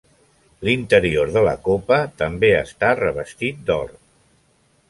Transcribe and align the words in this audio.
L'interior 0.67 1.33
de 1.35 1.43
la 1.47 1.53
copa 1.69 2.01
també 2.23 2.51
està 2.65 2.93
revestit 3.03 3.61
d'or. 3.69 3.97